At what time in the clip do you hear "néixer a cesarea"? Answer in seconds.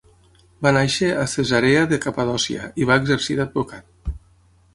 0.77-1.83